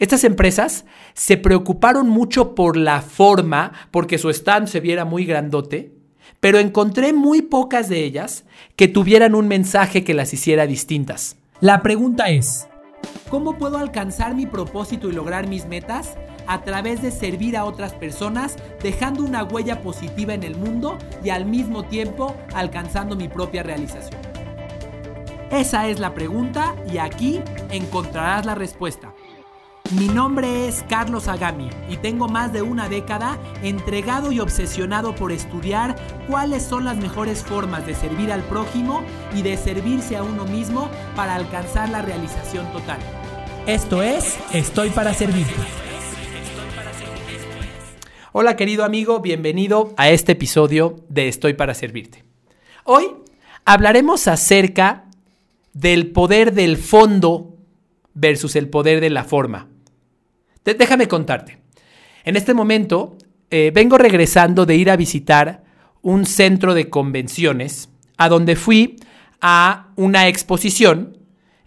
[0.00, 5.92] Estas empresas se preocuparon mucho por la forma, porque su stand se viera muy grandote,
[6.40, 11.36] pero encontré muy pocas de ellas que tuvieran un mensaje que las hiciera distintas.
[11.60, 12.66] La pregunta es,
[13.28, 16.16] ¿cómo puedo alcanzar mi propósito y lograr mis metas?
[16.46, 21.28] A través de servir a otras personas, dejando una huella positiva en el mundo y
[21.28, 24.22] al mismo tiempo alcanzando mi propia realización.
[25.50, 29.12] Esa es la pregunta y aquí encontrarás la respuesta.
[29.98, 35.32] Mi nombre es Carlos Agami y tengo más de una década entregado y obsesionado por
[35.32, 35.96] estudiar
[36.28, 39.02] cuáles son las mejores formas de servir al prójimo
[39.34, 43.00] y de servirse a uno mismo para alcanzar la realización total.
[43.66, 45.54] Esto es Estoy para Servirte.
[48.30, 52.22] Hola querido amigo, bienvenido a este episodio de Estoy para Servirte.
[52.84, 53.08] Hoy
[53.64, 55.06] hablaremos acerca
[55.72, 57.56] del poder del fondo
[58.14, 59.69] versus el poder de la forma.
[60.64, 61.58] Déjame contarte.
[62.24, 63.16] En este momento
[63.50, 65.64] eh, vengo regresando de ir a visitar
[66.02, 68.96] un centro de convenciones a donde fui
[69.40, 71.18] a una exposición,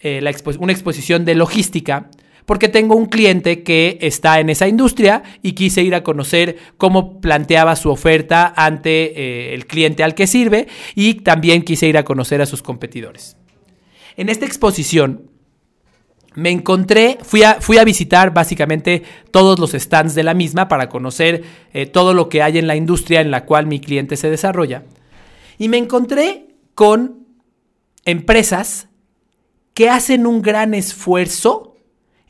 [0.00, 0.20] eh,
[0.58, 2.10] una exposición de logística,
[2.44, 7.20] porque tengo un cliente que está en esa industria y quise ir a conocer cómo
[7.20, 12.04] planteaba su oferta ante eh, el cliente al que sirve y también quise ir a
[12.04, 13.36] conocer a sus competidores.
[14.16, 15.30] En esta exposición
[16.34, 20.88] me encontré, fui a, fui a, visitar básicamente todos los stands de la misma para
[20.88, 24.30] conocer eh, todo lo que hay en la industria en la cual mi cliente se
[24.30, 24.84] desarrolla.
[25.58, 27.26] Y me encontré con
[28.04, 28.88] empresas
[29.74, 31.76] que hacen un gran esfuerzo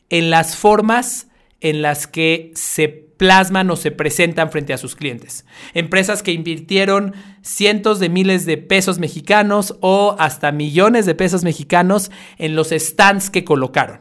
[0.09, 1.29] en las formas
[1.61, 5.45] en las que se plasman o se presentan frente a sus clientes.
[5.75, 12.11] Empresas que invirtieron cientos de miles de pesos mexicanos o hasta millones de pesos mexicanos
[12.39, 14.01] en los stands que colocaron.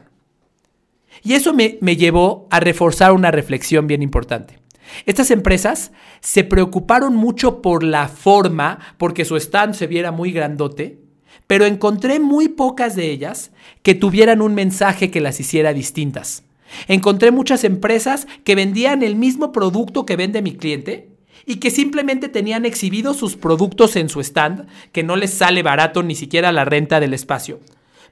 [1.22, 4.58] Y eso me, me llevó a reforzar una reflexión bien importante.
[5.04, 10.98] Estas empresas se preocuparon mucho por la forma, porque su stand se viera muy grandote,
[11.46, 13.52] pero encontré muy pocas de ellas
[13.82, 16.44] que tuvieran un mensaje que las hiciera distintas.
[16.88, 21.10] Encontré muchas empresas que vendían el mismo producto que vende mi cliente
[21.46, 26.02] y que simplemente tenían exhibidos sus productos en su stand, que no les sale barato
[26.02, 27.60] ni siquiera la renta del espacio,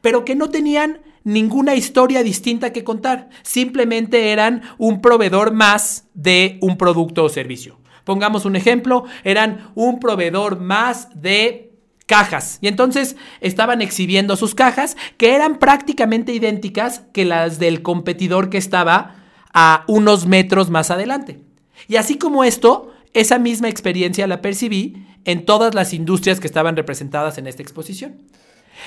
[0.00, 6.58] pero que no tenían ninguna historia distinta que contar, simplemente eran un proveedor más de
[6.62, 7.78] un producto o servicio.
[8.04, 11.67] Pongamos un ejemplo, eran un proveedor más de
[12.08, 12.58] cajas.
[12.60, 18.58] Y entonces estaban exhibiendo sus cajas que eran prácticamente idénticas que las del competidor que
[18.58, 19.14] estaba
[19.54, 21.38] a unos metros más adelante.
[21.86, 26.74] Y así como esto, esa misma experiencia la percibí en todas las industrias que estaban
[26.74, 28.16] representadas en esta exposición.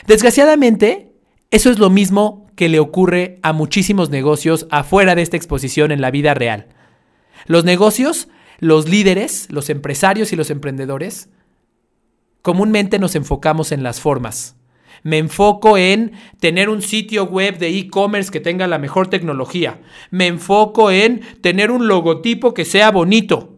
[0.08, 1.12] Desgraciadamente,
[1.52, 6.02] eso es lo mismo que le ocurre a muchísimos negocios afuera de esta exposición en
[6.02, 6.68] la vida real.
[7.46, 11.30] Los negocios, los líderes, los empresarios y los emprendedores
[12.42, 14.56] comúnmente nos enfocamos en las formas.
[15.04, 19.82] Me enfoco en tener un sitio web de e-commerce que tenga la mejor tecnología.
[20.12, 23.58] Me enfoco en tener un logotipo que sea bonito.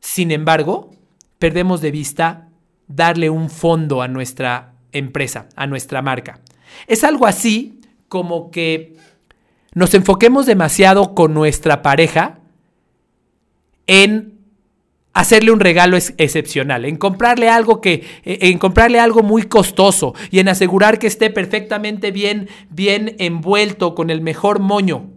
[0.00, 0.90] Sin embargo,
[1.38, 2.48] perdemos de vista
[2.88, 6.40] darle un fondo a nuestra empresa, a nuestra marca.
[6.86, 8.96] Es algo así como que
[9.74, 12.40] nos enfoquemos demasiado con nuestra pareja
[13.86, 14.35] en
[15.16, 20.40] hacerle un regalo excepcional, en comprarle algo que, e, en comprarle algo muy costoso y
[20.40, 25.08] en asegurar que esté perfectamente bien, bien envuelto con el mejor moño,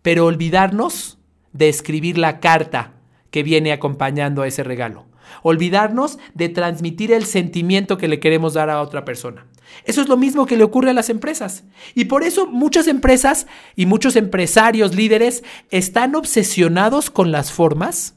[0.00, 1.18] pero olvidarnos
[1.52, 2.94] de escribir la carta
[3.30, 5.04] que viene acompañando a ese regalo.
[5.42, 9.44] Olvidarnos de transmitir el sentimiento que le queremos dar a otra persona.
[9.84, 11.64] Eso es lo mismo que le ocurre a las empresas.
[11.94, 18.16] Y por eso muchas empresas y muchos empresarios líderes están obsesionados con las formas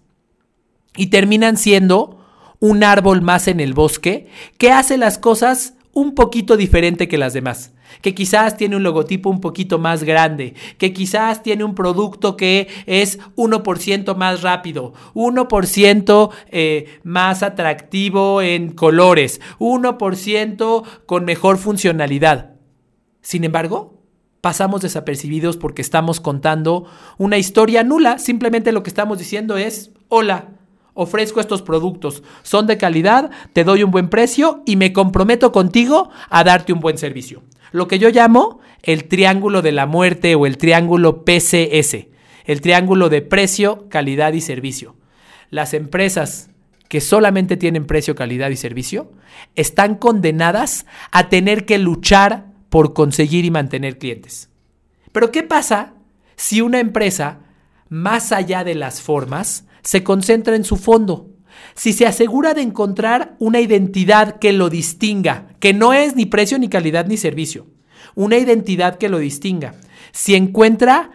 [0.95, 2.19] y terminan siendo
[2.59, 4.27] un árbol más en el bosque
[4.57, 9.29] que hace las cosas un poquito diferente que las demás, que quizás tiene un logotipo
[9.29, 16.29] un poquito más grande, que quizás tiene un producto que es 1% más rápido, 1%
[16.51, 22.53] eh, más atractivo en colores, 1% con mejor funcionalidad.
[23.21, 23.99] Sin embargo,
[24.41, 26.85] pasamos desapercibidos porque estamos contando
[27.17, 30.58] una historia nula, simplemente lo que estamos diciendo es, hola,
[30.99, 36.09] ofrezco estos productos, son de calidad, te doy un buen precio y me comprometo contigo
[36.29, 37.41] a darte un buen servicio.
[37.71, 42.07] Lo que yo llamo el triángulo de la muerte o el triángulo PCS,
[42.45, 44.95] el triángulo de precio, calidad y servicio.
[45.49, 46.49] Las empresas
[46.89, 49.11] que solamente tienen precio, calidad y servicio
[49.55, 54.49] están condenadas a tener que luchar por conseguir y mantener clientes.
[55.13, 55.93] Pero ¿qué pasa
[56.35, 57.39] si una empresa,
[57.87, 61.29] más allá de las formas, se concentra en su fondo.
[61.75, 66.57] Si se asegura de encontrar una identidad que lo distinga, que no es ni precio,
[66.59, 67.67] ni calidad, ni servicio,
[68.15, 69.75] una identidad que lo distinga.
[70.11, 71.11] Si encuentra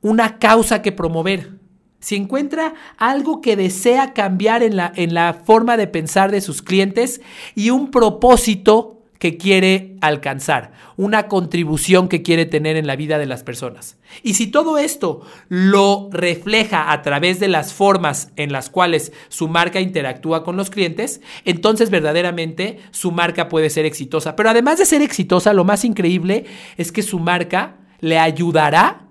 [0.00, 1.58] una causa que promover,
[1.98, 6.62] si encuentra algo que desea cambiar en la, en la forma de pensar de sus
[6.62, 7.20] clientes
[7.54, 13.26] y un propósito que quiere alcanzar, una contribución que quiere tener en la vida de
[13.26, 13.98] las personas.
[14.22, 19.48] Y si todo esto lo refleja a través de las formas en las cuales su
[19.48, 24.36] marca interactúa con los clientes, entonces verdaderamente su marca puede ser exitosa.
[24.36, 26.44] Pero además de ser exitosa, lo más increíble
[26.76, 29.06] es que su marca le ayudará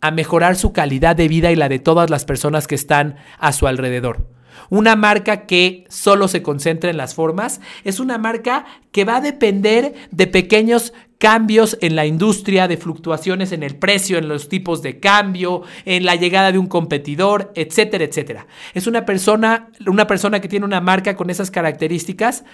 [0.00, 3.52] a mejorar su calidad de vida y la de todas las personas que están a
[3.52, 4.35] su alrededor.
[4.70, 9.20] Una marca que solo se concentra en las formas es una marca que va a
[9.20, 14.82] depender de pequeños cambios en la industria, de fluctuaciones en el precio, en los tipos
[14.82, 18.46] de cambio, en la llegada de un competidor, etcétera, etcétera.
[18.74, 22.44] Es una persona, una persona que tiene una marca con esas características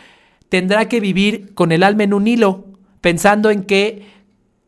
[0.48, 2.66] tendrá que vivir con el alma en un hilo,
[3.00, 4.06] pensando en que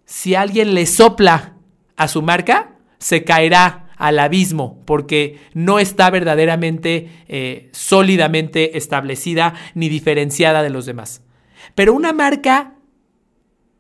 [0.07, 1.53] si alguien le sopla
[1.97, 9.89] a su marca, se caerá al abismo porque no está verdaderamente eh, sólidamente establecida ni
[9.89, 11.23] diferenciada de los demás.
[11.75, 12.75] Pero una marca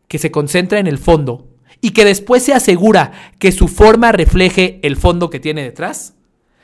[0.08, 1.50] que se concentra en el fondo
[1.82, 6.14] y que después se asegura que su forma refleje el fondo que tiene detrás,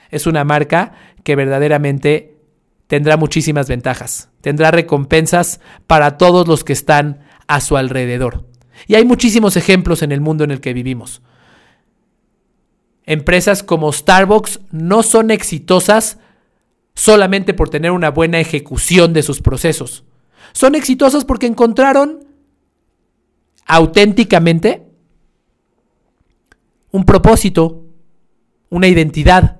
[0.08, 2.38] es una marca que verdaderamente
[2.86, 8.46] tendrá muchísimas ventajas, tendrá recompensas para todos los que están a su alrededor.
[8.86, 11.20] Y hay muchísimos ejemplos en el mundo en el que vivimos.
[13.10, 16.18] Empresas como Starbucks no son exitosas
[16.94, 20.04] solamente por tener una buena ejecución de sus procesos.
[20.52, 22.20] Son exitosas porque encontraron
[23.66, 24.86] auténticamente
[26.92, 27.84] un propósito,
[28.68, 29.58] una identidad,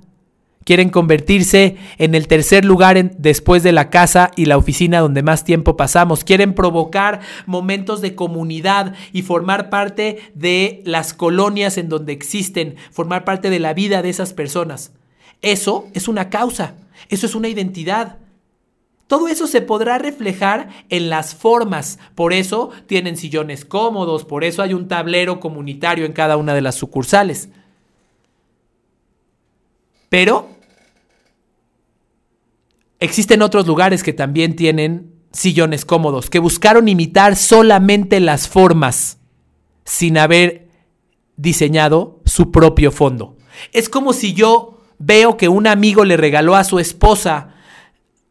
[0.65, 5.43] Quieren convertirse en el tercer lugar después de la casa y la oficina donde más
[5.43, 6.23] tiempo pasamos.
[6.23, 13.25] Quieren provocar momentos de comunidad y formar parte de las colonias en donde existen, formar
[13.25, 14.93] parte de la vida de esas personas.
[15.41, 16.75] Eso es una causa,
[17.09, 18.19] eso es una identidad.
[19.07, 21.99] Todo eso se podrá reflejar en las formas.
[22.15, 26.61] Por eso tienen sillones cómodos, por eso hay un tablero comunitario en cada una de
[26.61, 27.49] las sucursales.
[30.11, 30.51] Pero
[32.99, 39.19] existen otros lugares que también tienen sillones cómodos, que buscaron imitar solamente las formas
[39.85, 40.69] sin haber
[41.37, 43.39] diseñado su propio fondo.
[43.73, 47.55] Es como si yo veo que un amigo le regaló a su esposa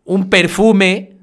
[0.04, 1.18] un perfume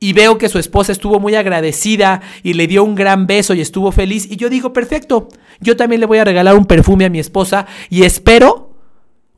[0.00, 3.60] y veo que su esposa estuvo muy agradecida y le dio un gran beso y
[3.60, 5.28] estuvo feliz y yo digo, perfecto,
[5.60, 8.67] yo también le voy a regalar un perfume a mi esposa y espero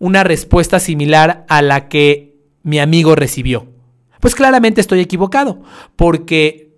[0.00, 3.69] una respuesta similar a la que mi amigo recibió.
[4.19, 5.62] Pues claramente estoy equivocado,
[5.94, 6.75] porque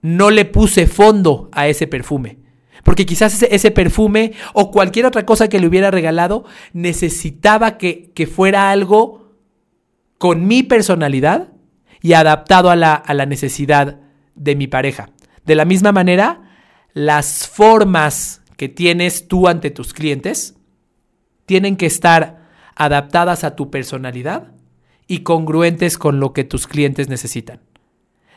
[0.00, 2.38] no le puse fondo a ese perfume.
[2.84, 8.26] Porque quizás ese, perfume o cualquier otra cosa que le hubiera regalado necesitaba que, que
[8.26, 9.34] fuera algo
[10.18, 11.52] con mi personalidad
[12.00, 14.00] y adaptado a la, a la necesidad
[14.34, 15.10] de mi pareja.
[15.44, 16.56] De la misma manera,
[16.92, 20.56] las formas que tienes tú ante tus clientes
[21.52, 22.38] tienen que estar
[22.76, 24.52] adaptadas a tu personalidad
[25.06, 27.60] y congruentes con lo que tus clientes necesitan.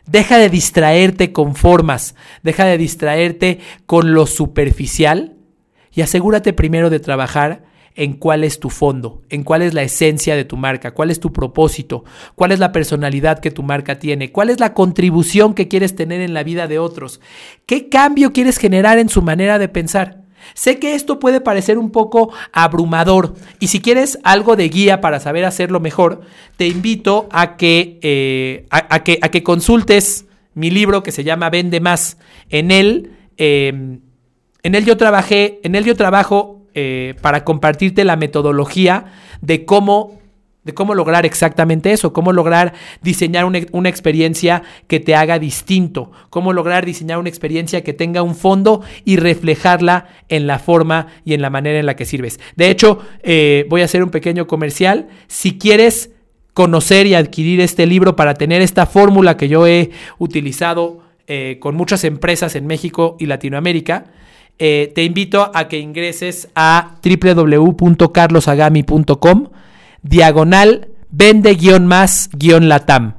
[0.05, 5.37] Deja de distraerte con formas, deja de distraerte con lo superficial
[5.93, 7.63] y asegúrate primero de trabajar
[7.95, 11.21] en cuál es tu fondo, en cuál es la esencia de tu marca, cuál es
[11.21, 12.03] tu propósito,
[12.35, 16.19] cuál es la personalidad que tu marca tiene, cuál es la contribución que quieres tener
[16.19, 17.21] en la vida de otros,
[17.65, 20.24] qué cambio quieres generar en su manera de pensar.
[20.53, 25.19] Sé que esto puede parecer un poco abrumador y si quieres algo de guía para
[25.19, 26.21] saber hacerlo mejor,
[26.57, 31.49] te invito a que, eh, a, que, a que consultes mi libro que se llama
[31.49, 32.17] Vende Más.
[32.49, 34.01] En él, em,
[34.63, 39.05] en él yo trabajé, en él yo trabajo eh, para compartirte la metodología
[39.41, 40.19] de cómo
[40.65, 46.51] de cómo lograr exactamente eso, cómo lograr diseñar una, experiencia que te haga distinto, cómo
[46.53, 51.41] lograr diseñar una experiencia que tenga un fondo y reflejarla en la forma y en
[51.41, 52.39] la manera en la que sirves.
[52.55, 55.07] De hecho, eh, voy a hacer un pequeño comercial.
[55.27, 56.09] Si quieres
[56.53, 61.75] conocer y adquirir este libro para tener esta fórmula que yo he utilizado eh, con
[61.75, 64.05] muchas empresas en México y Latinoamérica,
[64.57, 69.49] eh, te invito a que ingreses a www.carlosagami.com
[70.05, 73.15] diagonal vende guion más guion latam.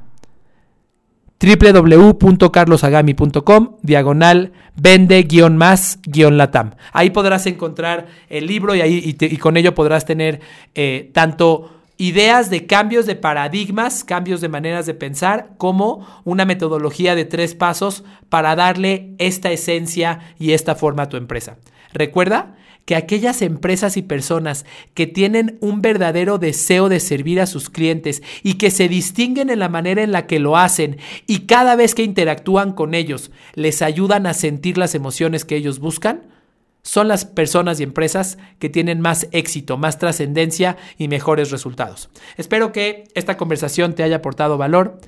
[1.39, 6.71] www.carlosagami.com, diagonal, vende guion más guion latam.
[6.93, 10.39] Ahí podrás encontrar el libro y, ahí, y, con ello podrás tener
[10.73, 17.15] eh, tanto ideas de cambios de paradigmas, cambios de maneras de pensar, como una metodología
[17.15, 21.57] de tres pasos para darle esta esencia y esta forma a tu empresa.
[21.93, 22.55] Recuerda
[22.87, 28.23] que aquellas empresas y personas que tienen un verdadero deseo de servir a sus clientes
[28.43, 31.93] y que se distinguen en la manera en la que lo hacen y cada vez
[31.93, 36.27] que interactúan con ellos les ayudan a sentir las emociones que ellos buscan,
[36.81, 42.09] son las personas y empresas que tienen más éxito, más trascendencia y mejores resultados.
[42.37, 45.01] Espero que esta conversación te haya aportado valor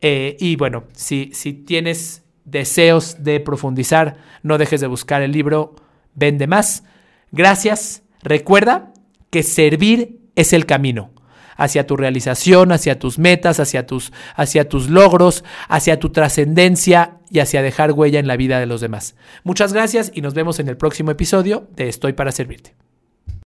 [0.00, 5.76] eh, y bueno, si, si tienes deseos de profundizar, no dejes de buscar el libro
[6.16, 6.82] Vende más.
[7.32, 8.02] Gracias.
[8.22, 8.92] Recuerda
[9.30, 11.10] que servir es el camino
[11.56, 17.40] hacia tu realización, hacia tus metas, hacia tus, hacia tus logros, hacia tu trascendencia y
[17.40, 19.16] hacia dejar huella en la vida de los demás.
[19.44, 22.74] Muchas gracias y nos vemos en el próximo episodio de Estoy para Servirte.